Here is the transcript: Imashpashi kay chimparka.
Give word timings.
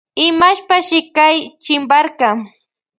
Imashpashi 0.25 0.99
kay 1.15 1.35
chimparka. 1.63 2.29